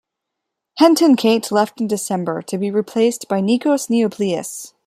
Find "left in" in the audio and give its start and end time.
1.51-1.85